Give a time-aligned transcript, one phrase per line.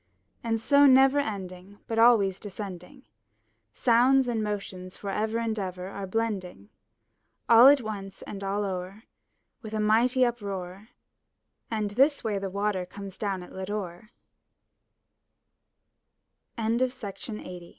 [0.43, 3.03] And so never ending, but always descending,
[3.71, 6.69] Sounds and motions forever and ever are blending.
[7.47, 9.03] All at once and all o'er,
[9.61, 10.87] with a mighty uproar,
[11.69, 14.09] And this way the Water comes down at Lodore
[16.55, 17.69] 383 MY BOOK HOUSE TH